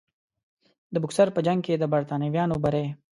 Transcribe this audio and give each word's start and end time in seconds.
د 0.93 0.95
بوکسر 1.03 1.27
په 1.35 1.39
جنګ 1.45 1.59
کې 1.65 1.73
د 1.77 1.83
برټانویانو 1.93 2.55
بری. 2.63 2.85